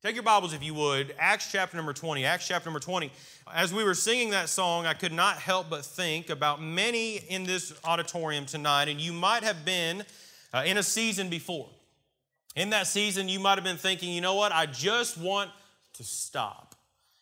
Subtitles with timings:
[0.00, 2.24] Take your Bibles, if you would, Acts chapter number 20.
[2.24, 3.10] Acts chapter number 20.
[3.52, 7.42] As we were singing that song, I could not help but think about many in
[7.42, 10.04] this auditorium tonight, and you might have been
[10.54, 11.68] uh, in a season before.
[12.54, 15.50] In that season, you might have been thinking, you know what, I just want
[15.94, 16.76] to stop.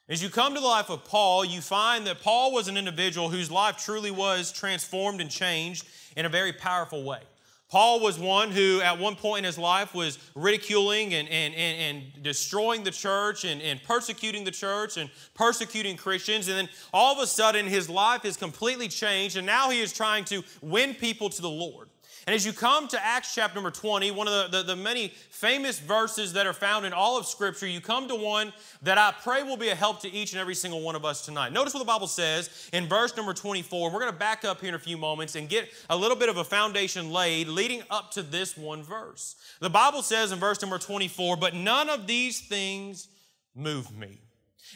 [0.07, 3.31] As you come to the life of Paul, you find that Paul was an individual
[3.31, 7.21] whose life truly was transformed and changed in a very powerful way.
[7.69, 11.97] Paul was one who, at one point in his life, was ridiculing and, and, and,
[12.15, 16.47] and destroying the church and, and persecuting the church and persecuting Christians.
[16.47, 19.93] And then all of a sudden, his life is completely changed, and now he is
[19.93, 21.89] trying to win people to the Lord.
[22.27, 25.09] And as you come to Acts chapter number 20, one of the, the, the, many
[25.31, 29.15] famous verses that are found in all of Scripture, you come to one that I
[29.23, 31.53] pray will be a help to each and every single one of us tonight.
[31.53, 33.91] Notice what the Bible says in verse number 24.
[33.91, 36.29] We're going to back up here in a few moments and get a little bit
[36.29, 39.37] of a foundation laid leading up to this one verse.
[39.61, 43.09] The Bible says in verse number 24, But none of these things
[43.55, 44.26] move me.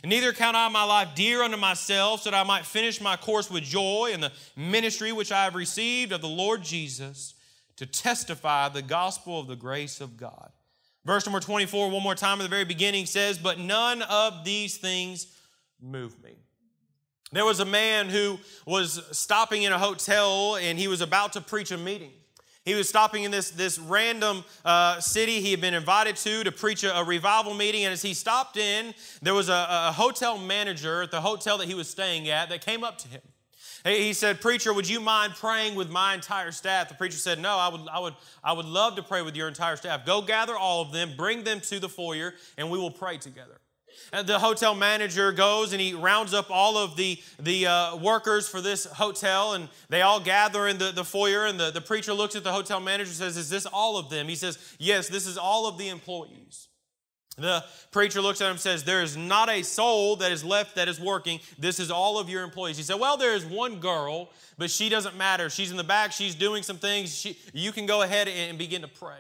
[0.05, 3.51] Neither count I my life dear unto myself, so that I might finish my course
[3.51, 7.35] with joy in the ministry which I have received of the Lord Jesus
[7.77, 10.51] to testify the gospel of the grace of God.
[11.05, 14.77] Verse number 24, one more time at the very beginning says, But none of these
[14.77, 15.27] things
[15.81, 16.37] move me.
[17.33, 21.41] There was a man who was stopping in a hotel and he was about to
[21.41, 22.13] preach a meeting.
[22.71, 26.53] He was stopping in this, this random uh, city he had been invited to to
[26.53, 27.85] preach a, a, revival meeting.
[27.85, 31.67] And as he stopped in, there was a, a hotel manager at the hotel that
[31.67, 33.23] he was staying at that came up to him.
[33.85, 36.89] He said, Preacher, would you mind praying with my entire staff?
[36.89, 39.49] The preacher said, No, I would, I, would, I would love to pray with your
[39.49, 40.07] entire staff.
[40.07, 43.60] Go gather all of them, bring them to the foyer, and we will pray together.
[44.13, 48.49] And the hotel manager goes and he rounds up all of the, the uh, workers
[48.49, 51.47] for this hotel, and they all gather in the, the foyer.
[51.47, 54.11] And the, the preacher looks at the hotel manager and says, Is this all of
[54.11, 54.29] them?
[54.29, 56.69] He says, Yes, this is all of the employees.
[57.41, 60.77] The preacher looks at him and says, There is not a soul that is left
[60.77, 61.41] that is working.
[61.59, 62.77] This is all of your employees.
[62.77, 65.51] He said, Well, there is one girl, but she doesn't matter.
[65.51, 67.17] She's in the back, she's doing some things.
[67.17, 69.19] She, you can go ahead and begin to pray.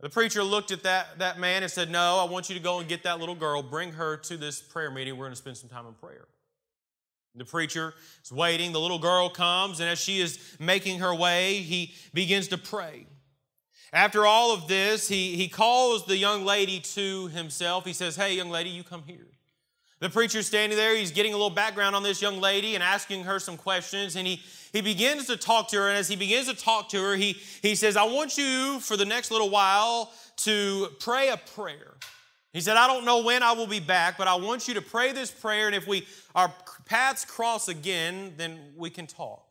[0.00, 2.78] The preacher looked at that, that man and said, No, I want you to go
[2.78, 5.16] and get that little girl, bring her to this prayer meeting.
[5.16, 6.28] We're going to spend some time in prayer.
[7.34, 7.94] The preacher
[8.24, 8.72] is waiting.
[8.72, 13.06] The little girl comes, and as she is making her way, he begins to pray.
[13.92, 17.84] After all of this, he, he calls the young lady to himself.
[17.84, 19.26] He says, Hey, young lady, you come here.
[20.00, 20.94] The preacher's standing there.
[20.94, 24.14] He's getting a little background on this young lady and asking her some questions.
[24.14, 24.40] And he,
[24.72, 25.88] he begins to talk to her.
[25.88, 28.96] And as he begins to talk to her, he, he says, I want you for
[28.96, 31.94] the next little while to pray a prayer.
[32.52, 34.82] He said, I don't know when I will be back, but I want you to
[34.82, 35.66] pray this prayer.
[35.66, 36.52] And if we our
[36.86, 39.44] paths cross again, then we can talk.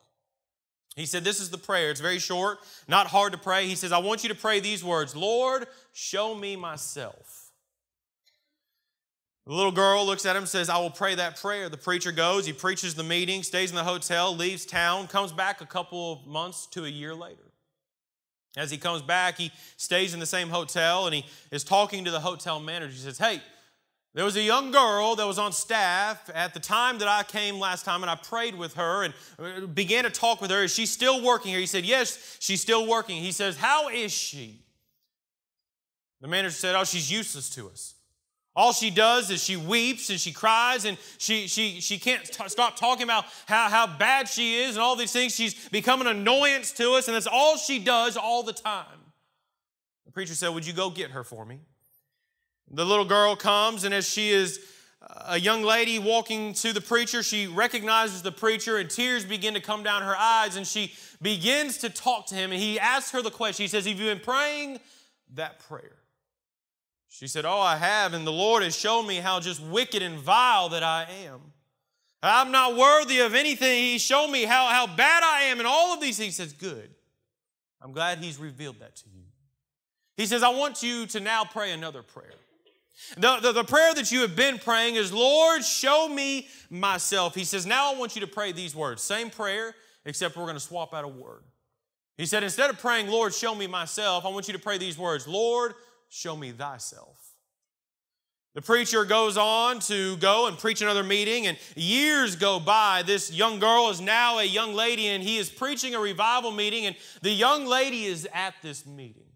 [0.95, 1.91] He said, This is the prayer.
[1.91, 2.57] It's very short,
[2.87, 3.67] not hard to pray.
[3.67, 7.36] He says, I want you to pray these words Lord, show me myself.
[9.47, 11.69] The little girl looks at him and says, I will pray that prayer.
[11.69, 15.61] The preacher goes, he preaches the meeting, stays in the hotel, leaves town, comes back
[15.61, 17.53] a couple of months to a year later.
[18.57, 22.11] As he comes back, he stays in the same hotel and he is talking to
[22.11, 22.91] the hotel manager.
[22.91, 23.41] He says, Hey,
[24.13, 27.57] there was a young girl that was on staff at the time that I came
[27.57, 30.63] last time, and I prayed with her and uh, began to talk with her.
[30.63, 31.59] Is she still working here?
[31.61, 33.21] He said, Yes, she's still working.
[33.23, 34.59] He says, How is she?
[36.19, 37.93] The manager said, Oh, she's useless to us.
[38.57, 42.49] All she does is she weeps and she cries and she, she, she can't t-
[42.49, 45.35] stop talking about how, how bad she is and all these things.
[45.35, 49.13] She's become an annoyance to us, and that's all she does all the time.
[50.07, 51.59] The preacher said, Would you go get her for me?
[52.71, 54.59] The little girl comes, and as she is
[55.03, 59.53] uh, a young lady walking to the preacher, she recognizes the preacher, and tears begin
[59.53, 62.51] to come down her eyes, and she begins to talk to him.
[62.51, 63.65] And he asks her the question.
[63.65, 64.79] He says, Have you been praying
[65.35, 65.97] that prayer?
[67.17, 70.19] She said, Oh, I have, and the Lord has shown me how just wicked and
[70.19, 71.41] vile that I am.
[72.21, 73.81] I'm not worthy of anything.
[73.81, 76.37] He showed me how, how bad I am, and all of these things.
[76.37, 76.91] He says, Good.
[77.81, 79.23] I'm glad He's revealed that to you.
[80.15, 82.35] He says, I want you to now pray another prayer.
[83.17, 87.33] The, the, the, prayer that you have been praying is, Lord, show me myself.
[87.33, 89.01] He says, Now I want you to pray these words.
[89.01, 89.73] Same prayer,
[90.05, 91.41] except we're going to swap out a word.
[92.15, 94.99] He said, Instead of praying, Lord, show me myself, I want you to pray these
[94.99, 95.73] words Lord,
[96.09, 97.17] show me thyself.
[98.53, 103.03] The preacher goes on to go and preach another meeting, and years go by.
[103.05, 106.85] This young girl is now a young lady, and he is preaching a revival meeting,
[106.87, 109.27] and the young lady is at this meeting.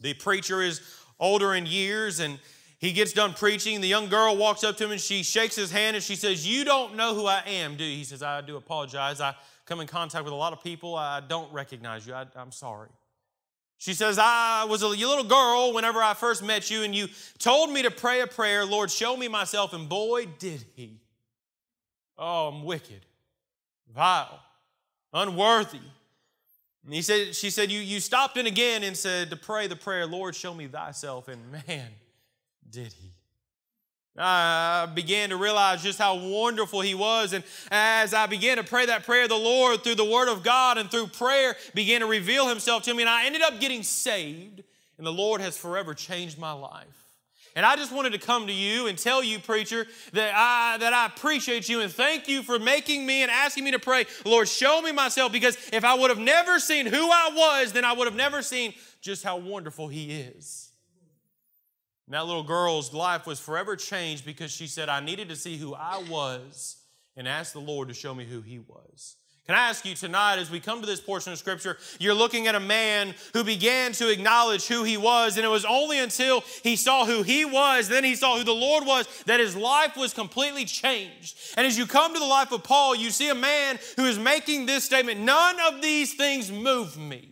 [0.00, 0.80] The preacher is
[1.20, 2.40] older in years, and
[2.80, 3.82] he gets done preaching.
[3.82, 6.48] The young girl walks up to him and she shakes his hand and she says,
[6.48, 7.94] You don't know who I am, do you?
[7.94, 9.20] He says, I do apologize.
[9.20, 9.34] I
[9.66, 10.96] come in contact with a lot of people.
[10.96, 12.14] I don't recognize you.
[12.14, 12.88] I, am sorry.
[13.80, 17.70] She says, I was a little girl whenever I first met you, and you told
[17.70, 21.00] me to pray a prayer, Lord, show me myself, and boy, did he.
[22.18, 23.00] Oh, I'm wicked,
[23.90, 24.38] vile,
[25.14, 25.80] unworthy.
[26.84, 29.76] And he said, she said, you, you stopped in again and said to pray the
[29.76, 31.28] prayer, Lord, show me thyself.
[31.28, 31.88] And man,
[32.68, 33.12] did he.
[34.18, 37.32] I began to realize just how wonderful He was.
[37.32, 40.78] And as I began to pray that prayer, the Lord, through the Word of God
[40.78, 43.02] and through prayer, began to reveal Himself to me.
[43.02, 44.62] And I ended up getting saved.
[44.98, 47.00] And the Lord has forever changed my life.
[47.56, 50.92] And I just wanted to come to you and tell you, preacher, that I, that
[50.92, 54.46] I appreciate you and thank you for making me and asking me to pray, Lord,
[54.46, 55.32] show me myself.
[55.32, 58.42] Because if I would have never seen who I was, then I would have never
[58.42, 60.69] seen just how wonderful He is.
[62.10, 65.56] And that little girl's life was forever changed because she said, I needed to see
[65.56, 66.78] who I was
[67.16, 69.14] and ask the Lord to show me who He was.
[69.46, 72.48] Can I ask you tonight, as we come to this portion of Scripture, you're looking
[72.48, 76.42] at a man who began to acknowledge who he was, and it was only until
[76.64, 79.96] he saw who he was, then he saw who the Lord was, that his life
[79.96, 81.36] was completely changed.
[81.56, 84.18] And as you come to the life of Paul, you see a man who is
[84.18, 87.29] making this statement None of these things move me.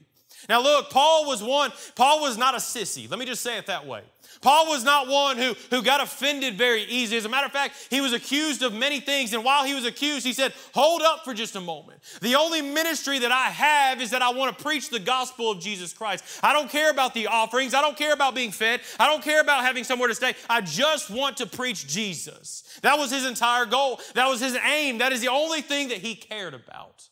[0.49, 3.09] Now, look, Paul was one, Paul was not a sissy.
[3.09, 4.03] Let me just say it that way.
[4.41, 7.17] Paul was not one who, who got offended very easy.
[7.17, 9.33] As a matter of fact, he was accused of many things.
[9.33, 12.01] And while he was accused, he said, Hold up for just a moment.
[12.21, 15.61] The only ministry that I have is that I want to preach the gospel of
[15.61, 16.25] Jesus Christ.
[16.43, 17.75] I don't care about the offerings.
[17.75, 18.81] I don't care about being fed.
[18.99, 20.35] I don't care about having somewhere to stay.
[20.49, 22.79] I just want to preach Jesus.
[22.83, 24.01] That was his entire goal.
[24.15, 24.99] That was his aim.
[24.99, 27.09] That is the only thing that he cared about.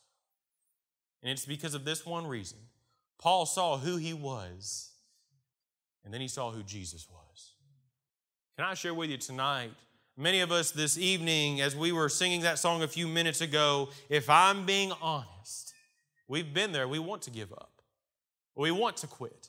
[1.23, 2.59] And it's because of this one reason.
[3.27, 4.93] Paul saw who he was
[6.05, 7.55] and then he saw who Jesus was.
[8.57, 9.73] Can I share with you tonight?
[10.17, 13.89] Many of us this evening, as we were singing that song a few minutes ago,
[14.09, 15.75] if I'm being honest,
[16.29, 16.87] we've been there.
[16.87, 17.83] We want to give up,
[18.55, 19.49] we want to quit.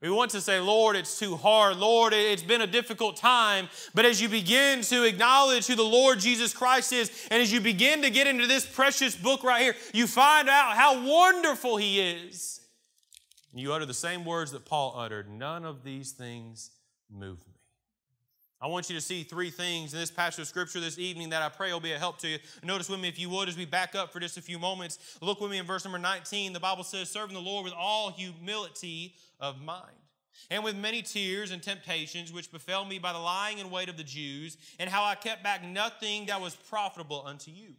[0.00, 1.76] We want to say, Lord, it's too hard.
[1.76, 3.68] Lord, it's been a difficult time.
[3.94, 7.60] But as you begin to acknowledge who the Lord Jesus Christ is, and as you
[7.60, 12.00] begin to get into this precious book right here, you find out how wonderful He
[12.00, 12.58] is.
[13.58, 16.70] You utter the same words that Paul uttered None of these things
[17.10, 17.54] move me.
[18.60, 21.42] I want you to see three things in this passage of scripture this evening that
[21.42, 22.38] I pray will be a help to you.
[22.64, 24.98] Notice with me, if you would, as we back up for just a few moments.
[25.22, 26.52] Look with me in verse number 19.
[26.52, 29.94] The Bible says, Serving the Lord with all humility of mind,
[30.50, 33.96] and with many tears and temptations which befell me by the lying and wait of
[33.96, 37.74] the Jews, and how I kept back nothing that was profitable unto you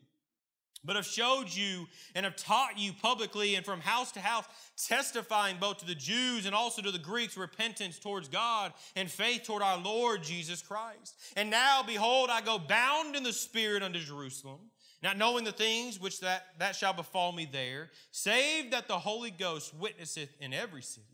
[0.84, 4.46] but have showed you and have taught you publicly and from house to house,
[4.78, 9.44] testifying both to the Jews and also to the Greeks repentance towards God and faith
[9.44, 11.16] toward our Lord Jesus Christ.
[11.36, 14.60] And now, behold, I go bound in the Spirit unto Jerusalem,
[15.04, 19.32] not knowing the things which that, that shall befall me there, save that the Holy
[19.32, 21.06] Ghost witnesseth in every city,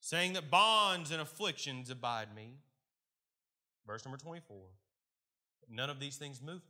[0.00, 2.54] saying that bonds and afflictions abide me.
[3.86, 4.56] Verse number 24.
[5.68, 6.62] None of these things move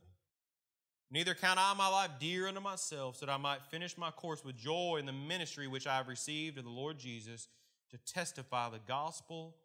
[1.11, 4.45] Neither count I my life dear unto myself, so that I might finish my course
[4.45, 7.49] with joy in the ministry which I have received of the Lord Jesus
[7.89, 9.55] to testify the gospel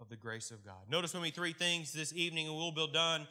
[0.00, 0.88] of the grace of God.
[0.90, 3.28] Notice with me three things this evening, and we'll be done.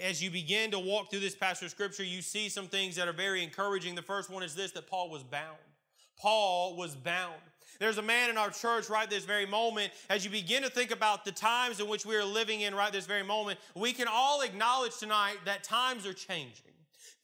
[0.00, 3.08] As you begin to walk through this passage of scripture, you see some things that
[3.08, 3.96] are very encouraging.
[3.96, 5.58] The first one is this that Paul was bound.
[6.16, 7.34] Paul was bound.
[7.80, 9.92] There's a man in our church right this very moment.
[10.08, 12.92] As you begin to think about the times in which we are living in right
[12.92, 16.72] this very moment, we can all acknowledge tonight that times are changing.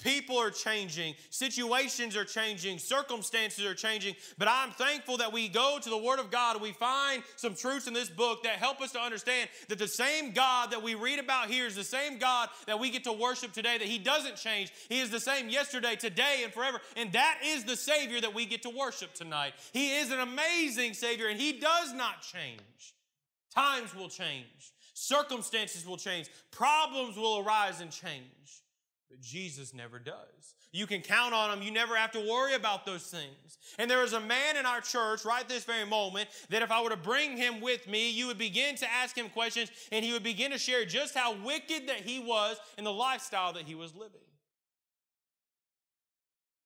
[0.04, 4.14] People are changing, situations are changing, circumstances are changing.
[4.37, 7.87] But I'm thankful that we go to the Word of God we find some truths
[7.87, 11.18] in this book that help us to understand that the same God that we read
[11.18, 14.37] about here is the same God that we get to worship today, that He doesn't
[14.37, 14.73] change.
[14.90, 16.80] He is the same yesterday, today, and forever.
[16.99, 19.54] And that is the Savior that we get to worship tonight.
[19.73, 22.61] He is an amazing Savior and He does not change.
[23.54, 28.63] Times will change, circumstances will change, problems will arise and change.
[29.14, 30.56] But Jesus never does.
[30.73, 31.62] You can count on him.
[31.62, 33.59] You never have to worry about those things.
[33.78, 36.83] And there is a man in our church right this very moment that if I
[36.83, 40.12] were to bring him with me, you would begin to ask him questions and he
[40.12, 43.76] would begin to share just how wicked that he was in the lifestyle that he
[43.76, 44.18] was living.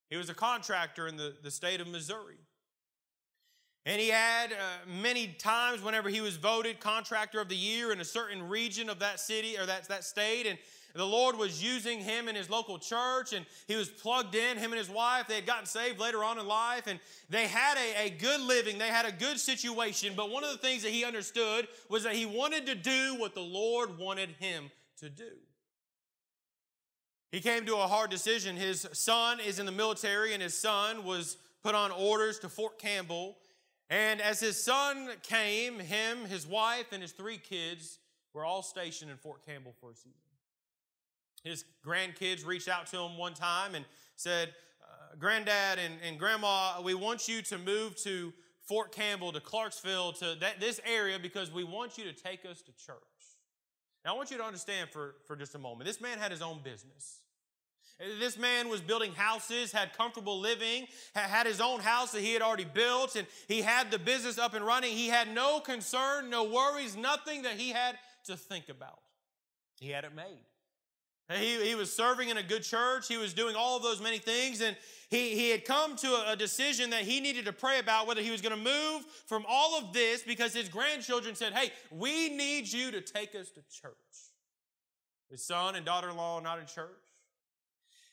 [0.09, 2.39] He was a contractor in the, the state of Missouri.
[3.85, 8.01] And he had uh, many times whenever he was voted contractor of the year in
[8.01, 10.47] a certain region of that city or that, that state.
[10.47, 10.59] And
[10.99, 14.73] the Lord was using him in his local church and he was plugged in, him
[14.73, 15.29] and his wife.
[15.29, 16.99] They had gotten saved later on in life and
[17.31, 18.79] they had a, a good living.
[18.79, 20.15] They had a good situation.
[20.17, 23.37] But one of the things that he understood was that he wanted to do what
[23.37, 25.31] the Lord wanted him to do.
[27.31, 28.57] He came to a hard decision.
[28.57, 32.77] His son is in the military and his son was put on orders to Fort
[32.77, 33.37] Campbell.
[33.89, 38.01] And as his son came, him, his wife, and his three kids
[38.35, 40.28] were all stationed in Fort Campbell for a season.
[41.49, 43.85] His grandkids reached out to him one time and
[44.17, 44.51] said,
[44.83, 50.13] uh, Granddad and, and Grandma, we want you to move to Fort Campbell, to Clarksville,
[50.15, 52.97] to that, this area because we want you to take us to church.
[54.05, 56.43] Now, I want you to understand for, for just a moment this man had his
[56.43, 57.21] own business.
[58.21, 62.43] This man was building houses, had comfortable living, had his own house that he had
[62.43, 64.93] already built, and he had the business up and running.
[64.93, 69.01] He had no concern, no worries, nothing that he had to think about.
[69.81, 70.45] He had it made.
[71.37, 73.07] He, he was serving in a good church.
[73.07, 74.63] He was doing all of those many things.
[74.63, 74.77] And
[75.11, 78.31] he, he had come to a, decision that he needed to pray about whether he
[78.31, 82.73] was going to move from all of this because his grandchildren said, Hey, we need
[82.73, 83.93] you to take us to church.
[85.31, 86.89] His son and daughter in law not in church.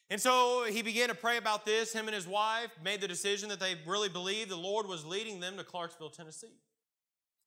[0.10, 1.94] And so he began to pray about this.
[1.94, 5.40] Him and his wife made the decision that they really believed the Lord was leading
[5.40, 6.60] them to Clarksville, Tennessee.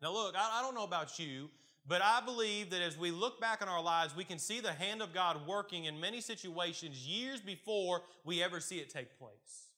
[0.03, 1.51] Now, look, I, I don't know about you,
[1.89, 4.73] but I believe that as we look back on our lives, we can see the
[4.73, 9.69] hand of God working in many situations years before we ever see it take place.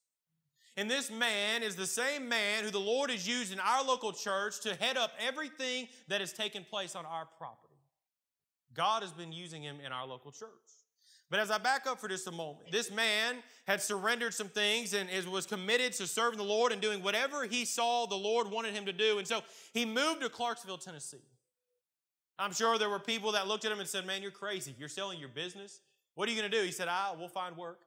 [0.77, 4.13] And this man is the same man who the Lord has used in our local
[4.13, 7.75] church to head up everything that has taken place on our property.
[8.75, 10.49] God has been using him in our local church.
[11.29, 13.37] But as I back up for just a moment, this man
[13.69, 17.65] had surrendered some things and was committed to serving the Lord and doing whatever he
[17.65, 19.19] saw the Lord wanted him to do.
[19.19, 21.23] And so he moved to Clarksville, Tennessee.
[22.41, 24.75] I'm sure there were people that looked at him and said, Man, you're crazy.
[24.79, 25.81] You're selling your business.
[26.15, 26.65] What are you going to do?
[26.65, 27.81] He said, Ah, we'll find work.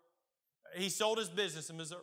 [0.76, 2.02] He sold his business in Missouri.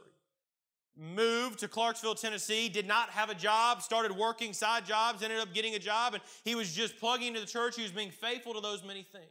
[0.97, 5.55] Moved to Clarksville, Tennessee, did not have a job, started working side jobs, ended up
[5.55, 7.77] getting a job, and he was just plugging into the church.
[7.77, 9.25] He was being faithful to those many things.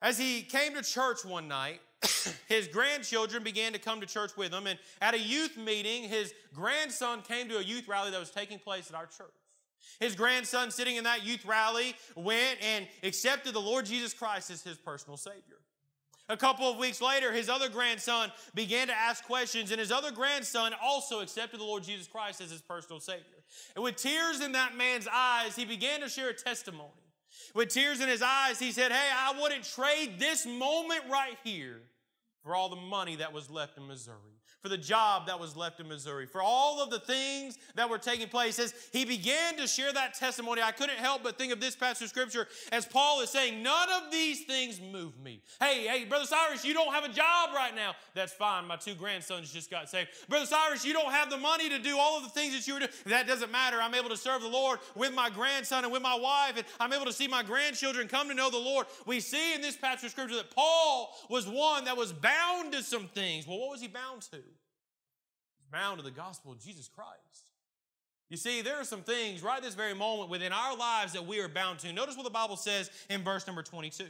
[0.00, 1.80] As he came to church one night,
[2.48, 6.32] his grandchildren began to come to church with him, and at a youth meeting, his
[6.54, 9.41] grandson came to a youth rally that was taking place at our church.
[10.00, 14.62] His grandson, sitting in that youth rally, went and accepted the Lord Jesus Christ as
[14.62, 15.58] his personal Savior.
[16.28, 20.10] A couple of weeks later, his other grandson began to ask questions, and his other
[20.10, 23.24] grandson also accepted the Lord Jesus Christ as his personal Savior.
[23.74, 26.90] And with tears in that man's eyes, he began to share a testimony.
[27.54, 31.80] With tears in his eyes, he said, Hey, I wouldn't trade this moment right here
[32.42, 34.31] for all the money that was left in Missouri
[34.62, 37.98] for the job that was left in Missouri, for all of the things that were
[37.98, 38.60] taking place.
[38.60, 42.04] As he began to share that testimony, I couldn't help but think of this passage
[42.04, 45.42] of scripture as Paul is saying, None of these things move me.
[45.60, 47.94] Hey, hey, Brother Cyrus, you don't have a job right now.
[48.14, 48.66] That's fine.
[48.66, 50.10] My two grandsons just got saved.
[50.28, 52.74] Brother Cyrus, you don't have the money to do all of the things that you
[52.74, 52.92] were doing.
[53.06, 53.78] That doesn't matter.
[53.80, 56.92] I'm able to serve the Lord with my grandson and with my wife, and I'm
[56.92, 58.86] able to see my grandchildren come to know the Lord.
[59.06, 62.82] We see in this passage of scripture that Paul was one that was bound to
[62.82, 63.46] some things.
[63.46, 64.38] Well, what was he bound to?
[65.72, 67.46] Bound to the gospel of Jesus Christ.
[68.32, 71.40] You see, there are some things right this very moment within our lives that we
[71.40, 71.92] are bound to.
[71.92, 74.04] Notice what the Bible says in verse number 22.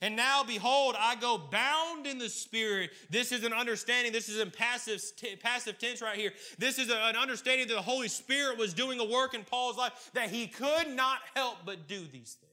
[0.00, 2.92] And now, behold, I go bound in the Spirit.
[3.10, 4.14] This is an understanding.
[4.14, 5.02] This is in passive,
[5.40, 6.32] passive tense right here.
[6.58, 10.10] This is an understanding that the Holy Spirit was doing a work in Paul's life
[10.14, 12.52] that he could not help but do these things.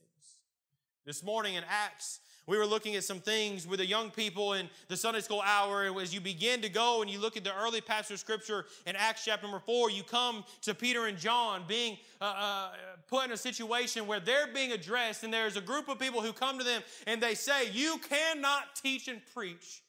[1.06, 4.68] This morning in Acts we were looking at some things with the young people in
[4.88, 5.84] the Sunday school hour.
[5.84, 8.66] And as you begin to go and you look at the early passage of scripture
[8.86, 12.68] in Acts chapter number four, you come to Peter and John being uh, uh,
[13.08, 16.32] put in a situation where they're being addressed, and there's a group of people who
[16.32, 19.82] come to them and they say, You cannot teach and preach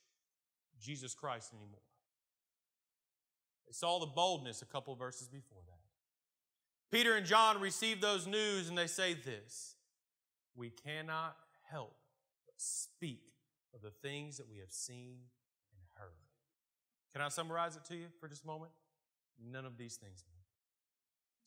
[0.81, 1.79] Jesus Christ anymore.
[3.67, 6.95] They saw the boldness a couple verses before that.
[6.95, 9.75] Peter and John receive those news and they say this
[10.55, 11.35] We cannot
[11.69, 11.97] help
[13.05, 13.33] speak
[13.75, 15.17] of the things that we have seen
[15.73, 16.09] and heard.
[17.13, 18.71] Can I summarize it to you for just a moment?
[19.39, 20.23] None of these things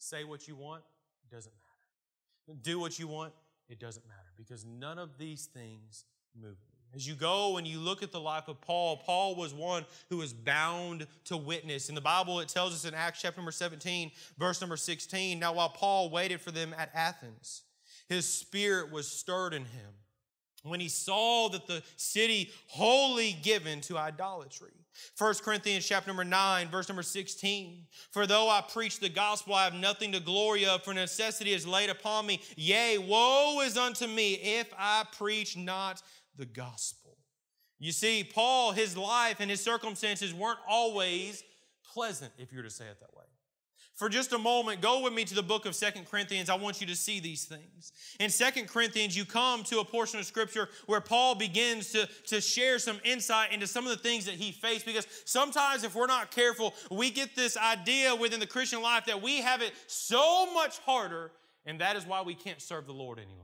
[0.00, 0.84] Say what you want,
[1.24, 2.60] it doesn't matter.
[2.62, 3.32] Do what you want,
[3.68, 6.04] it doesn't matter because none of these things
[6.40, 6.74] move me.
[6.94, 10.18] As you go and you look at the life of Paul, Paul was one who
[10.18, 11.88] was bound to witness.
[11.88, 15.54] In the Bible, it tells us in Acts chapter number 17, verse number 16 Now,
[15.54, 17.62] while Paul waited for them at Athens,
[18.08, 19.94] his spirit was stirred in him
[20.68, 24.72] when he saw that the city wholly given to idolatry.
[25.16, 27.86] 1 Corinthians chapter number 9, verse number 16.
[28.10, 31.66] For though I preach the gospel, I have nothing to glory of, for necessity is
[31.66, 32.40] laid upon me.
[32.56, 36.02] Yea, woe is unto me if I preach not
[36.36, 37.16] the gospel.
[37.78, 41.44] You see, Paul, his life and his circumstances weren't always
[41.92, 43.24] pleasant, if you were to say it that way.
[43.98, 46.48] For just a moment, go with me to the book of Second Corinthians.
[46.48, 47.90] I want you to see these things.
[48.20, 52.40] In Second Corinthians, you come to a portion of scripture where Paul begins to, to
[52.40, 54.86] share some insight into some of the things that he faced.
[54.86, 59.20] Because sometimes, if we're not careful, we get this idea within the Christian life that
[59.20, 61.32] we have it so much harder,
[61.66, 63.42] and that is why we can't serve the Lord any longer.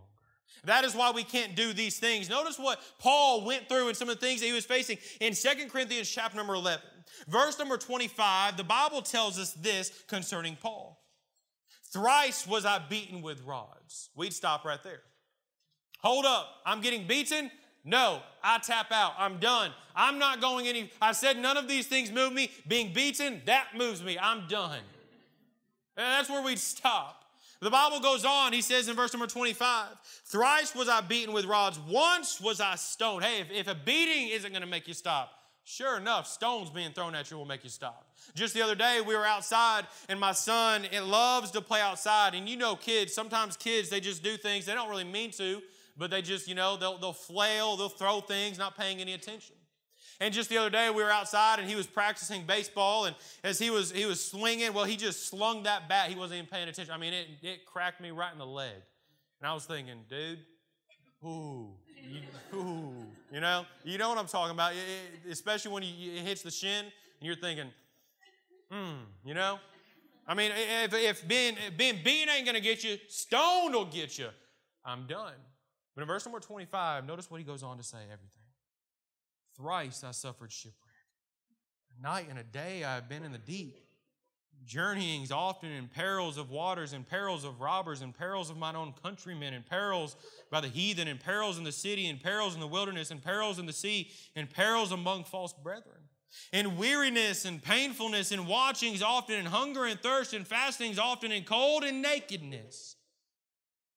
[0.66, 2.30] That is why we can't do these things.
[2.30, 5.34] Notice what Paul went through and some of the things that he was facing in
[5.34, 6.80] Second Corinthians chapter number 11.
[7.28, 11.00] Verse number 25, the Bible tells us this concerning Paul.
[11.92, 14.10] Thrice was I beaten with rods.
[14.16, 15.02] We'd stop right there.
[16.00, 17.50] Hold up, I'm getting beaten?
[17.84, 19.12] No, I tap out.
[19.18, 19.70] I'm done.
[19.94, 20.90] I'm not going any.
[21.02, 22.50] I said none of these things move me.
[22.66, 24.18] Being beaten, that moves me.
[24.18, 24.80] I'm done.
[25.96, 27.24] And that's where we'd stop.
[27.60, 29.86] The Bible goes on, he says in verse number 25,
[30.26, 33.24] thrice was I beaten with rods, once was I stoned.
[33.24, 35.30] Hey, if, if a beating isn't going to make you stop,
[35.66, 38.06] Sure enough, stones being thrown at you will make you stop.
[38.34, 42.34] Just the other day, we were outside, and my son it loves to play outside.
[42.34, 45.62] And you know, kids, sometimes kids, they just do things they don't really mean to,
[45.96, 49.56] but they just, you know, they'll, they'll flail, they'll throw things, not paying any attention.
[50.20, 53.06] And just the other day, we were outside, and he was practicing baseball.
[53.06, 56.10] And as he was he was swinging, well, he just slung that bat.
[56.10, 56.92] He wasn't even paying attention.
[56.92, 58.74] I mean, it, it cracked me right in the leg.
[59.40, 60.40] And I was thinking, dude,
[61.24, 61.68] ooh,
[62.08, 62.20] you,
[62.54, 62.92] ooh,
[63.32, 66.50] you know, you know what I'm talking about, it, especially when you, it hits the
[66.50, 67.70] shin and you're thinking,
[68.70, 69.58] hmm, you know.
[70.26, 74.28] I mean, if, if being, being beaten ain't gonna get you, stoned will get you.
[74.84, 75.34] I'm done.
[75.94, 78.30] But in verse number 25, notice what he goes on to say everything.
[79.56, 80.74] Thrice I suffered shipwreck.
[81.98, 83.83] A night and a day I have been in the deep
[84.66, 88.94] journeyings often in perils of waters and perils of robbers and perils of mine own
[89.02, 90.16] countrymen and perils
[90.50, 93.58] by the heathen and perils in the city and perils in the wilderness and perils
[93.58, 96.00] in the sea and perils among false brethren.
[96.52, 101.46] And weariness and painfulness and watchings often and hunger and thirst and fastings often and
[101.46, 102.96] cold and nakedness.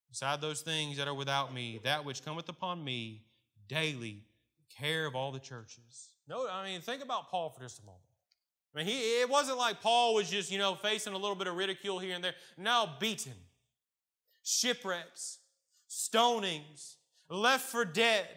[0.10, 3.24] Beside those things that are without me that which cometh upon me
[3.68, 4.24] daily
[4.70, 6.10] care of all the churches.
[6.28, 8.04] No i mean think about paul for just a moment
[8.74, 11.48] I mean, he, it wasn't like Paul was just, you know, facing a little bit
[11.48, 12.36] of ridicule here and there.
[12.58, 13.34] No, beaten,
[14.44, 15.40] shipwrecks,
[15.90, 16.96] stonings,
[17.30, 18.28] left for dead.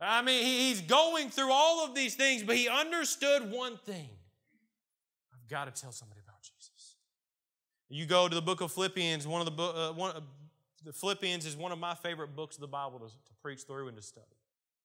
[0.00, 4.08] I mean, he's going through all of these things, but he understood one thing
[5.32, 6.96] I've got to tell somebody about Jesus.
[7.88, 10.20] You go to the book of Philippians, one of the, uh, one, uh,
[10.84, 13.88] the Philippians is one of my favorite books of the Bible to, to preach through
[13.88, 14.26] and to study.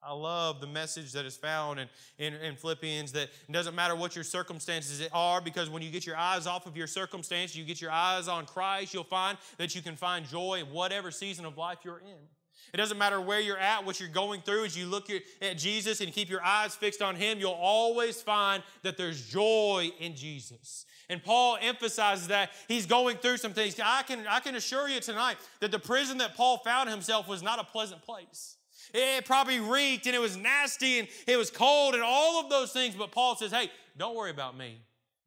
[0.06, 1.88] I love the message that is found in,
[2.20, 6.06] in, in, Philippians that it doesn't matter what your circumstances are, because when you get
[6.06, 9.74] your eyes off of your circumstance, you get your eyes on Christ, you'll find that
[9.74, 12.28] you can find joy in whatever season of life you're in.
[12.74, 16.02] It doesn't matter where you're at, what you're going through, as you look at Jesus
[16.02, 20.86] and keep your eyes fixed on Him, you'll always find that there's joy in Jesus.
[21.10, 23.80] And Paul emphasizes that he's going through some things.
[23.84, 27.44] I can, I can assure you tonight that the prison that Paul found himself was
[27.44, 28.58] not a pleasant place.
[28.94, 32.72] It probably reeked and it was nasty and it was cold and all of those
[32.72, 32.96] things.
[32.96, 34.78] But Paul says, hey, don't worry about me.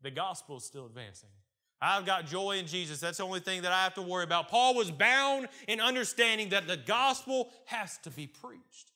[0.03, 1.31] The gospel is still advancing.
[1.81, 2.99] I've got joy in Jesus.
[3.01, 4.49] That's the only thing that I have to worry about.
[4.49, 8.92] Paul was bound in understanding that the gospel has to be preached.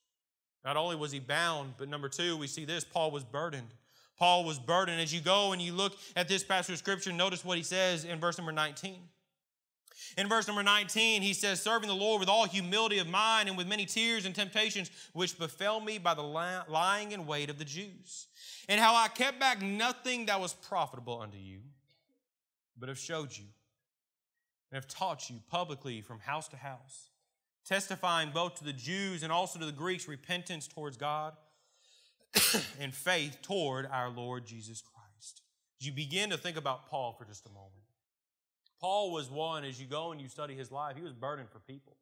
[0.65, 3.75] Not only was he bound, but number two, we see this Paul was burdened.
[4.19, 5.01] Paul was burdened.
[5.01, 8.05] As you go and you look at this passage of scripture, notice what he says
[8.05, 9.01] in verse number 19.
[10.17, 13.57] In verse number 19, he says, Serving the Lord with all humility of mind and
[13.57, 17.65] with many tears and temptations, which befell me by the lying in wait of the
[17.65, 18.27] Jews,
[18.69, 21.61] and how I kept back nothing that was profitable unto you,
[22.79, 23.45] but have showed you
[24.71, 27.11] and have taught you publicly from house to house,
[27.67, 31.35] testifying both to the Jews and also to the Greeks repentance towards God
[32.81, 35.43] and faith toward our Lord Jesus Christ.
[35.81, 37.82] As you begin to think about Paul for just a moment,
[38.83, 41.61] Paul was one, as you go and you study his life, he was burdened for
[41.61, 41.97] people.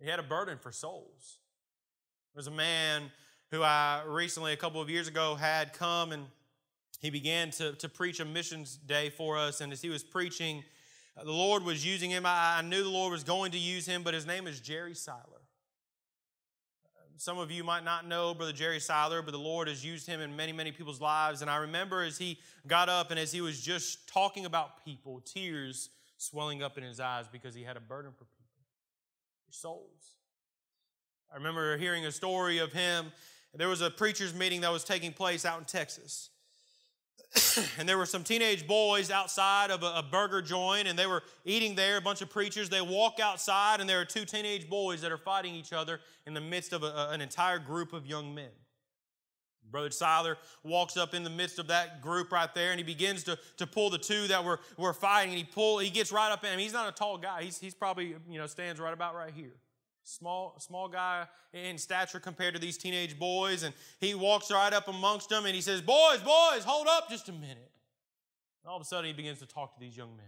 [0.00, 1.38] He had a burden for souls.
[2.34, 3.04] There's a man
[3.52, 6.26] who I recently, a couple of years ago, had come and
[7.00, 9.60] he began to, to preach a missions day for us.
[9.60, 10.64] And as he was preaching,
[11.16, 12.26] the Lord was using him.
[12.26, 14.94] I, I knew the Lord was going to use him, but his name is Jerry
[14.94, 15.37] Seiler.
[17.18, 20.20] Some of you might not know Brother Jerry Seiler, but the Lord has used him
[20.20, 21.42] in many, many people's lives.
[21.42, 25.20] And I remember as he got up and as he was just talking about people,
[25.24, 28.56] tears swelling up in his eyes because he had a burden for people,
[29.46, 30.14] for souls.
[31.32, 33.12] I remember hearing a story of him
[33.54, 36.30] there was a preacher's meeting that was taking place out in Texas.
[37.78, 41.22] and there were some teenage boys outside of a, a, burger joint, and they were
[41.44, 41.98] eating there.
[41.98, 42.68] A bunch of preachers.
[42.68, 46.34] They walk outside, and there are two teenage boys that are fighting each other in
[46.34, 48.50] the midst of a, an entire group of young men.
[49.70, 53.24] Brother Siler walks up in the midst of that group right there, and he begins
[53.24, 55.30] to, to pull the two that were, were fighting.
[55.30, 56.58] And he pull, he gets right up in him.
[56.58, 57.42] He's not a tall guy.
[57.42, 59.52] He's, he's probably you know stands right about right here.
[60.08, 63.62] Small, small guy in stature compared to these teenage boys.
[63.62, 67.28] And he walks right up amongst them and he says, Boys, boys, hold up just
[67.28, 67.70] a minute.
[68.62, 70.24] And all of a sudden, he begins to talk to these young men.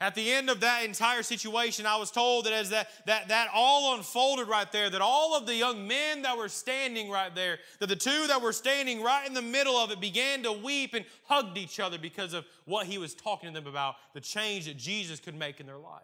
[0.00, 3.46] At the end of that entire situation, I was told that as that, that, that
[3.54, 7.60] all unfolded right there, that all of the young men that were standing right there,
[7.78, 10.94] that the two that were standing right in the middle of it began to weep
[10.94, 14.66] and hugged each other because of what he was talking to them about, the change
[14.66, 16.02] that Jesus could make in their life.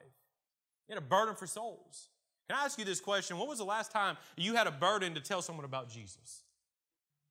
[0.87, 2.11] He had a burden for souls.
[2.49, 3.39] Can I ask you this question?
[3.39, 6.43] When was the last time you had a burden to tell someone about Jesus?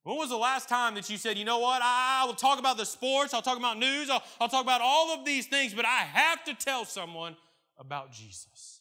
[0.04, 2.78] When was the last time that you said, you know what, I, will talk about
[2.78, 5.86] the sports, I'll talk about news, I'll, I'll talk about all of these things, but
[5.86, 7.36] I have to tell someone
[7.78, 8.77] about Jesus?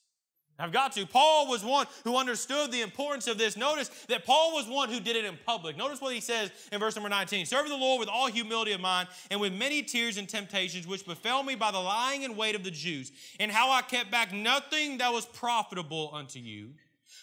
[0.58, 1.04] I've got to.
[1.04, 3.56] Paul was one who understood the importance of this.
[3.56, 5.76] Notice that Paul was one who did it in public.
[5.76, 8.80] Notice what he says in verse number 19 Serve the Lord with all humility of
[8.80, 12.54] mind and with many tears and temptations, which befell me by the lying and wait
[12.54, 16.70] of the Jews, and how I kept back nothing that was profitable unto you,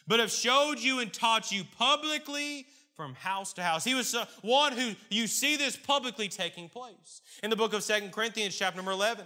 [0.08, 3.84] but have showed you and taught you publicly from house to house.
[3.84, 7.22] He was uh, one who you see this publicly taking place.
[7.42, 9.26] In the book of Second Corinthians, chapter number 11.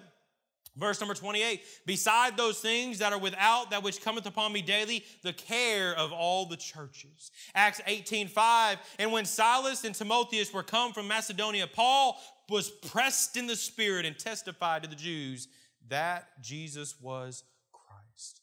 [0.78, 5.04] Verse number 28 Beside those things that are without, that which cometh upon me daily,
[5.24, 7.32] the care of all the churches.
[7.56, 8.78] Acts 18 5.
[9.00, 14.06] And when Silas and Timotheus were come from Macedonia, Paul was pressed in the spirit
[14.06, 15.48] and testified to the Jews
[15.90, 18.42] that Jesus was Christ.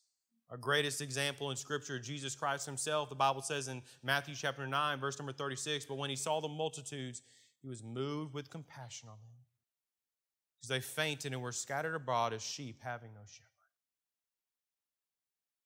[0.51, 3.09] Our greatest example in Scripture, Jesus Christ Himself.
[3.09, 6.49] The Bible says in Matthew chapter 9, verse number 36, But when He saw the
[6.49, 7.23] multitudes,
[7.62, 9.34] He was moved with compassion on them
[10.64, 13.48] because they fainted and were scattered abroad as sheep having no shepherd.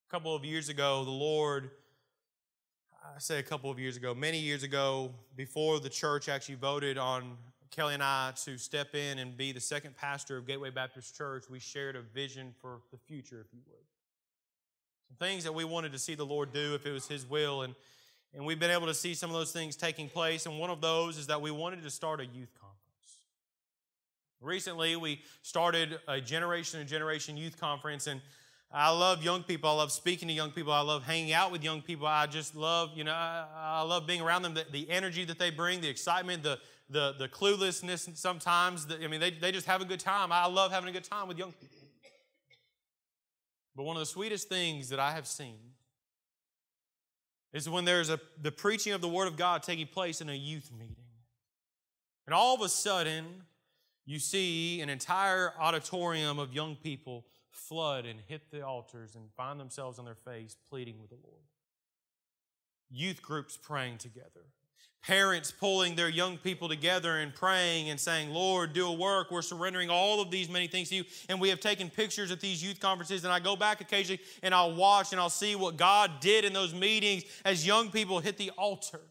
[0.09, 1.71] A couple of years ago, the Lord,
[3.03, 6.97] I say a couple of years ago, many years ago, before the church actually voted
[6.97, 7.37] on
[7.71, 11.45] Kelly and I to step in and be the second pastor of Gateway Baptist Church,
[11.49, 13.85] we shared a vision for the future, if you would.
[15.07, 17.61] Some things that we wanted to see the Lord do if it was His will.
[17.61, 17.73] And,
[18.33, 20.45] and we've been able to see some of those things taking place.
[20.45, 22.49] And one of those is that we wanted to start a youth.
[24.41, 28.21] Recently, we started a Generation and Generation Youth Conference, and
[28.71, 29.69] I love young people.
[29.69, 30.71] I love speaking to young people.
[30.71, 32.07] I love hanging out with young people.
[32.07, 34.53] I just love, you know, I, I love being around them.
[34.53, 38.87] The, the, energy that they bring, the excitement, the the, the cluelessness sometimes.
[38.87, 40.31] The, I mean, they, they just have a good time.
[40.31, 41.77] I love having a good time with young people.
[43.75, 45.57] But one of the sweetest things that I have seen
[47.53, 50.33] is when there's a, the preaching of the Word of God taking place in a
[50.33, 50.95] youth meeting.
[52.25, 53.25] And all of a sudden,
[54.09, 59.59] you see an entire auditorium of young people flood and hit the altars and find
[59.59, 61.43] themselves on their face pleading with the Lord.
[62.89, 64.47] Youth groups praying together.
[65.03, 69.29] Parents pulling their young people together and praying and saying, Lord, do a work.
[69.29, 71.03] We're surrendering all of these many things to you.
[71.29, 74.55] And we have taken pictures at these youth conferences, and I go back occasionally and
[74.55, 78.37] I'll watch and I'll see what God did in those meetings as young people hit
[78.37, 79.01] the altar.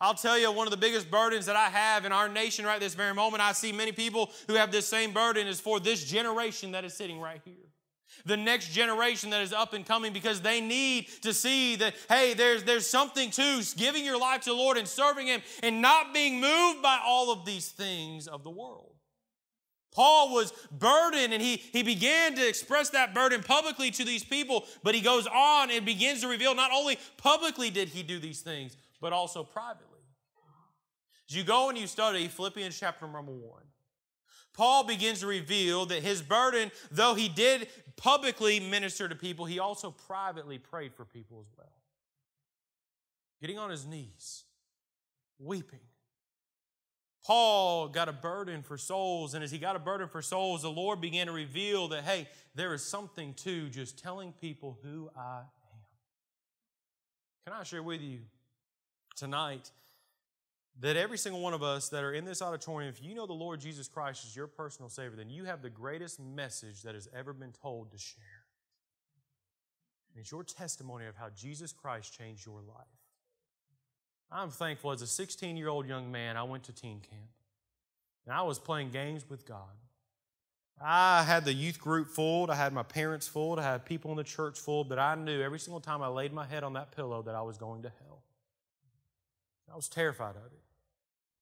[0.00, 2.80] I'll tell you, one of the biggest burdens that I have in our nation right
[2.80, 6.04] this very moment, I see many people who have this same burden is for this
[6.04, 7.54] generation that is sitting right here.
[8.24, 12.34] The next generation that is up and coming because they need to see that, hey,
[12.34, 16.14] there's, there's something to giving your life to the Lord and serving Him and not
[16.14, 18.86] being moved by all of these things of the world.
[19.92, 24.64] Paul was burdened and he, he began to express that burden publicly to these people,
[24.82, 28.40] but he goes on and begins to reveal not only publicly did he do these
[28.40, 29.89] things, but also privately.
[31.30, 33.62] As you go and you study Philippians chapter number one,
[34.52, 39.60] Paul begins to reveal that his burden, though he did publicly minister to people, he
[39.60, 41.72] also privately prayed for people as well.
[43.40, 44.42] Getting on his knees,
[45.38, 45.78] weeping.
[47.24, 50.70] Paul got a burden for souls, and as he got a burden for souls, the
[50.70, 55.42] Lord began to reveal that, hey, there is something to just telling people who I
[55.42, 55.80] am.
[57.46, 58.20] Can I share with you
[59.14, 59.70] tonight
[60.78, 63.32] that every single one of us that are in this auditorium, if you know the
[63.32, 67.08] Lord Jesus Christ is your personal Savior, then you have the greatest message that has
[67.14, 68.44] ever been told to share.
[70.14, 72.86] And it's your testimony of how Jesus Christ changed your life.
[74.32, 77.30] I'm thankful as a 16 year old young man, I went to teen camp.
[78.26, 79.74] And I was playing games with God.
[80.82, 84.16] I had the youth group full, I had my parents full, I had people in
[84.16, 86.90] the church full, but I knew every single time I laid my head on that
[86.92, 88.19] pillow that I was going to hell.
[89.72, 90.60] I was terrified of it.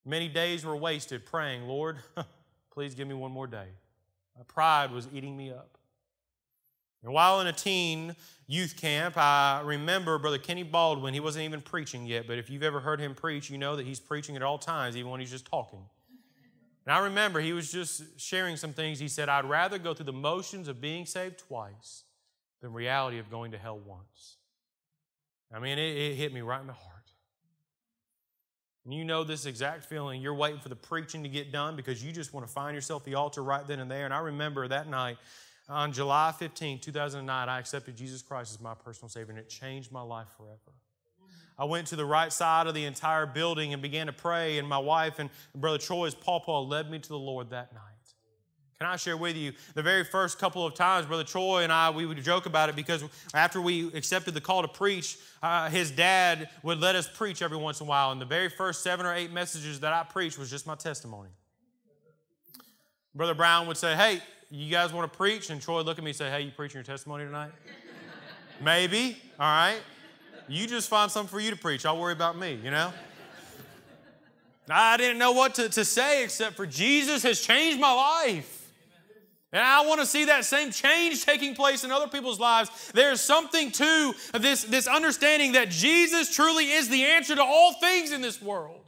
[0.05, 1.99] Many days were wasted praying, Lord,
[2.73, 3.69] please give me one more day.
[4.37, 5.79] My pride was eating me up.
[7.03, 11.15] And while in a teen youth camp, I remember Brother Kenny Baldwin.
[11.15, 13.87] He wasn't even preaching yet, but if you've ever heard him preach, you know that
[13.87, 15.85] he's preaching at all times, even when he's just talking.
[16.87, 18.99] And I remember he was just sharing some things.
[18.99, 22.05] He said, I'd rather go through the motions of being saved twice
[22.63, 24.37] than reality of going to hell once.
[25.55, 26.88] I mean, it, it hit me right in the heart.
[28.89, 30.23] And you know this exact feeling.
[30.23, 33.05] You're waiting for the preaching to get done because you just want to find yourself
[33.05, 34.07] the altar right then and there.
[34.07, 35.19] And I remember that night,
[35.69, 39.93] on July 15, 2009, I accepted Jesus Christ as my personal Savior, and it changed
[39.93, 40.73] my life forever.
[41.59, 44.67] I went to the right side of the entire building and began to pray, and
[44.67, 47.98] my wife and Brother Troy's pawpaw led me to the Lord that night.
[48.81, 51.91] Can I share with you the very first couple of times, Brother Troy and I,
[51.91, 53.03] we would joke about it because
[53.35, 57.57] after we accepted the call to preach, uh, his dad would let us preach every
[57.57, 58.13] once in a while.
[58.13, 61.31] And the very first seven or eight messages that I preached was just my testimony.
[63.17, 65.51] Brother Brown would say, Hey, you guys want to preach?
[65.51, 67.51] And Troy would look at me and say, Hey, you preaching your testimony tonight?
[68.63, 69.81] Maybe, all right.
[70.47, 71.85] You just find something for you to preach.
[71.85, 72.93] I'll worry about me, you know?
[74.71, 78.58] I didn't know what to, to say except for Jesus has changed my life.
[79.53, 82.93] And I want to see that same change taking place in other people's lives.
[82.93, 88.13] There's something to this, this understanding that Jesus truly is the answer to all things
[88.13, 88.85] in this world.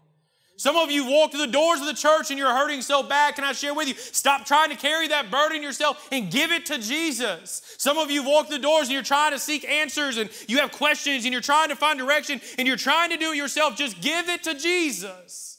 [0.60, 3.34] Some of you walk through the doors of the church and you're hurting so bad.
[3.34, 3.94] Can I share with you?
[3.94, 7.62] Stop trying to carry that burden yourself and give it to Jesus.
[7.78, 10.58] Some of you walk through the doors and you're trying to seek answers and you
[10.58, 13.74] have questions and you're trying to find direction and you're trying to do it yourself.
[13.74, 15.49] Just give it to Jesus.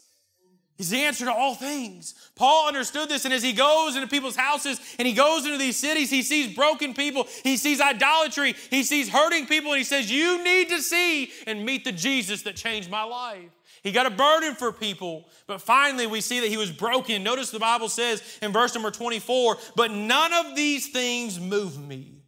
[0.82, 2.15] He's the answer to all things.
[2.34, 5.78] Paul understood this, and as he goes into people's houses and he goes into these
[5.78, 10.12] cities, he sees broken people, he sees idolatry, he sees hurting people, and he says,
[10.12, 13.52] You need to see and meet the Jesus that changed my life.
[13.84, 17.22] He got a burden for people, but finally we see that he was broken.
[17.22, 22.24] Notice the Bible says in verse number 24, but none of these things move me.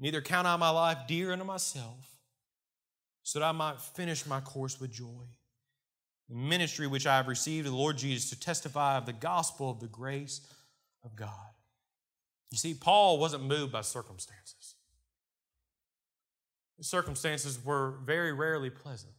[0.00, 2.10] Neither count I my life dear unto myself,
[3.22, 5.28] so that I might finish my course with joy.
[6.28, 9.70] The ministry which I have received of the Lord Jesus to testify of the gospel
[9.70, 10.40] of the grace
[11.04, 11.30] of God.
[12.50, 14.74] You see, Paul wasn't moved by circumstances.
[16.78, 19.12] The circumstances were very rarely pleasant.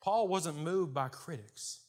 [0.00, 1.80] Paul wasn't moved by critics.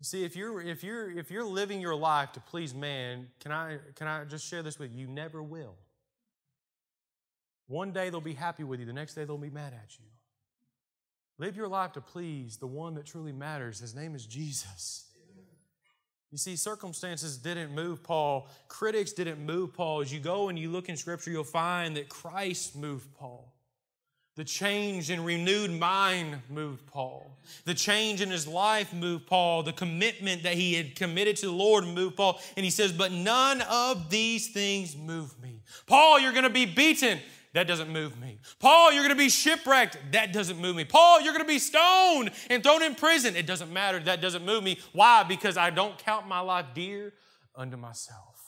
[0.00, 3.52] You see, if you're if you're if you're living your life to please man, can
[3.52, 5.06] I can I just share this with you?
[5.06, 5.74] You never will.
[7.66, 10.06] One day they'll be happy with you, the next day they'll be mad at you.
[11.38, 13.78] Live your life to please the one that truly matters.
[13.78, 15.04] His name is Jesus.
[16.30, 18.48] You see, circumstances didn't move Paul.
[18.66, 20.02] Critics didn't move Paul.
[20.02, 23.54] As you go and you look in Scripture, you'll find that Christ moved Paul.
[24.36, 27.36] The change in renewed mind moved Paul.
[27.64, 29.62] The change in his life moved Paul.
[29.62, 32.40] The commitment that he had committed to the Lord moved Paul.
[32.56, 35.62] And he says, But none of these things move me.
[35.86, 37.18] Paul, you're going to be beaten.
[37.54, 38.40] That doesn't move me.
[38.58, 39.98] Paul, you're going to be shipwrecked.
[40.12, 40.84] That doesn't move me.
[40.84, 43.36] Paul, you're going to be stoned and thrown in prison.
[43.36, 43.98] It doesn't matter.
[44.00, 44.78] That doesn't move me.
[44.92, 45.22] Why?
[45.22, 47.14] Because I don't count my life dear
[47.54, 48.38] unto myself.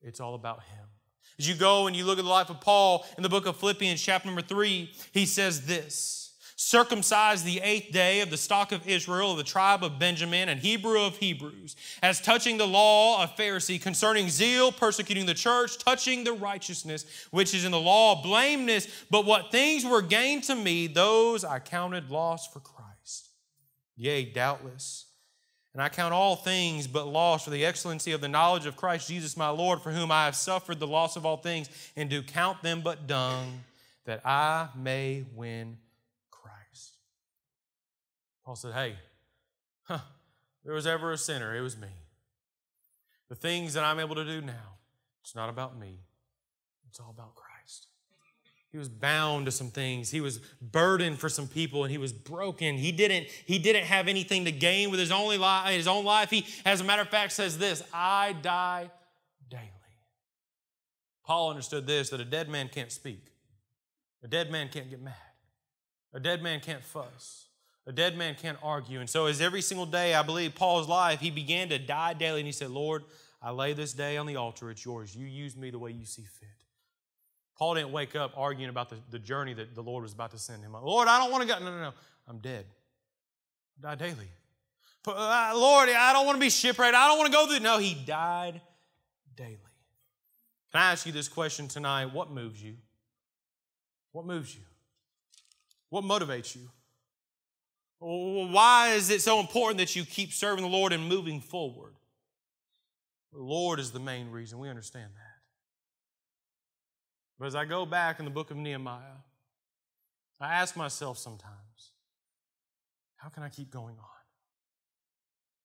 [0.00, 0.86] It's all about him.
[1.38, 3.56] As you go and you look at the life of Paul in the book of
[3.56, 6.23] Philippians, chapter number three, he says this
[6.56, 10.60] circumcised the eighth day of the stock of Israel, of the tribe of Benjamin, and
[10.60, 16.24] Hebrew of Hebrews, as touching the law of Pharisee, concerning zeal, persecuting the church, touching
[16.24, 20.86] the righteousness which is in the law, blameless, but what things were gained to me,
[20.86, 23.30] those I counted loss for Christ.
[23.96, 25.06] Yea, doubtless.
[25.72, 29.08] And I count all things but loss for the excellency of the knowledge of Christ
[29.08, 32.22] Jesus my Lord, for whom I have suffered the loss of all things, and do
[32.22, 33.64] count them but dung,
[34.04, 35.78] that I may win.
[38.44, 38.96] Paul said, Hey,
[39.84, 40.00] huh,
[40.64, 41.88] there was ever a sinner, it was me.
[43.28, 44.78] The things that I'm able to do now,
[45.22, 46.00] it's not about me,
[46.88, 47.88] it's all about Christ.
[48.74, 50.10] He was bound to some things.
[50.10, 52.76] He was burdened for some people and he was broken.
[52.76, 56.28] He didn't, he didn't have anything to gain with his, only life, his own life.
[56.28, 58.90] He, as a matter of fact, says this I die
[59.48, 59.62] daily.
[61.24, 63.24] Paul understood this that a dead man can't speak,
[64.24, 65.14] a dead man can't get mad,
[66.12, 67.46] a dead man can't fuss.
[67.86, 69.00] A dead man can't argue.
[69.00, 72.40] And so, as every single day, I believe Paul's life, he began to die daily.
[72.40, 73.04] And he said, Lord,
[73.42, 74.70] I lay this day on the altar.
[74.70, 75.14] It's yours.
[75.14, 76.48] You use me the way you see fit.
[77.58, 80.38] Paul didn't wake up arguing about the, the journey that the Lord was about to
[80.38, 80.72] send him.
[80.72, 81.58] Lord, I don't want to go.
[81.60, 81.92] No, no, no.
[82.26, 82.64] I'm dead.
[83.84, 84.28] I die daily.
[85.06, 86.94] Uh, Lord, I don't want to be shipwrecked.
[86.94, 87.60] I don't want to go through.
[87.60, 88.60] No, he died
[89.36, 89.58] daily.
[90.72, 92.06] Can I ask you this question tonight?
[92.06, 92.76] What moves you?
[94.12, 94.62] What moves you?
[95.90, 96.62] What motivates you?
[98.06, 101.94] Why is it so important that you keep serving the Lord and moving forward?
[103.32, 104.58] The Lord is the main reason.
[104.58, 105.34] We understand that.
[107.38, 109.22] But as I go back in the book of Nehemiah,
[110.40, 111.92] I ask myself sometimes,
[113.16, 114.04] how can I keep going on?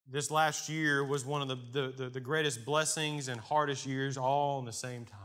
[0.07, 4.59] This last year was one of the, the, the, greatest blessings and hardest years all
[4.59, 5.19] in the same time.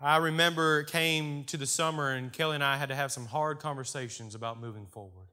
[0.00, 3.26] I remember it came to the summer, and Kelly and I had to have some
[3.26, 5.28] hard conversations about moving forward.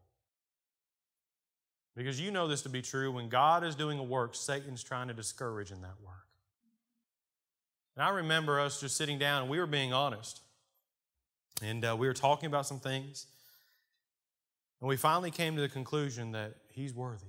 [1.96, 3.12] Because you know this to be true.
[3.12, 6.28] When God is doing a work, Satan's trying to discourage in that work.
[7.96, 10.42] And I remember us just sitting down and we were being honest.
[11.62, 13.28] And uh, we were talking about some things.
[14.82, 17.28] And we finally came to the conclusion that he's worthy.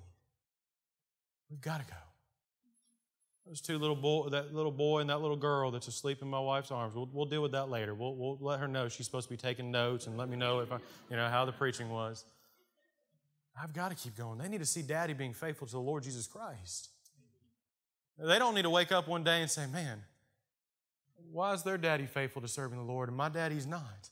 [1.50, 2.03] We've got to go.
[3.46, 6.40] Those two little boy, that little boy and that little girl that's asleep in my
[6.40, 6.94] wife's arms.
[6.94, 7.94] We'll, we'll deal with that later.
[7.94, 10.60] We'll, we'll let her know she's supposed to be taking notes and let me know
[10.60, 10.78] if I,
[11.10, 12.24] you know how the preaching was.
[13.60, 14.38] I've got to keep going.
[14.38, 16.88] They need to see Daddy being faithful to the Lord Jesus Christ.
[18.18, 20.02] They don't need to wake up one day and say, "Man,
[21.30, 24.08] why is their daddy faithful to serving the Lord and my daddy's not?"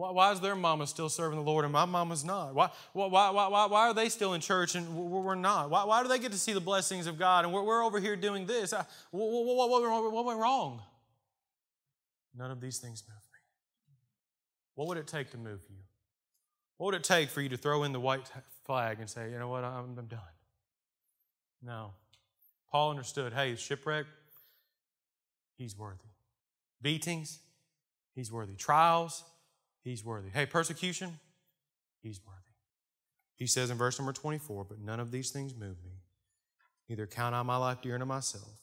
[0.00, 2.54] Why, why, is their mama still serving the Lord and my mama's not?
[2.54, 5.68] Why, why, why, why, why are they still in church and we're not?
[5.68, 8.00] Why, why do they get to see the blessings of God and we're, we're over
[8.00, 8.72] here doing this?
[8.72, 10.80] What, what, what, what went wrong?
[12.34, 13.40] None of these things move me.
[14.74, 15.76] What would it take to move you?
[16.78, 18.26] What would it take for you to throw in the white
[18.64, 20.20] flag and say, you know what, I'm, I'm done?
[21.62, 21.90] No.
[22.72, 24.06] Paul understood hey, shipwreck,
[25.58, 26.08] he's worthy.
[26.80, 27.40] Beatings,
[28.14, 28.54] he's worthy.
[28.54, 29.24] Trials,
[29.82, 30.28] He's worthy.
[30.30, 31.18] Hey, persecution,
[32.02, 32.40] he's worthy.
[33.36, 36.02] He says in verse number 24, but none of these things move me.
[36.88, 38.60] Neither count I my life dear unto myself,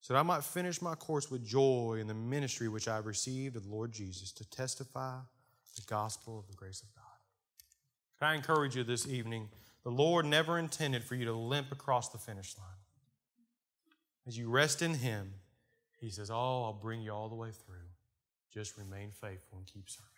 [0.00, 3.06] so that I might finish my course with joy in the ministry which I have
[3.06, 5.20] received of the Lord Jesus to testify
[5.76, 7.04] the gospel of the grace of God.
[8.18, 9.48] Can I encourage you this evening?
[9.84, 12.66] The Lord never intended for you to limp across the finish line.
[14.26, 15.32] As you rest in Him,
[16.00, 17.76] He says, Oh, I'll bring you all the way through.
[18.52, 20.17] Just remain faithful and keep serving.